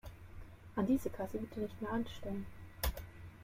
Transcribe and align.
An 0.77 0.87
diese 0.87 1.11
Kasse 1.11 1.37
bitte 1.37 1.59
nicht 1.59 1.79
mehr 1.79 1.91
anstellen. 1.91 2.47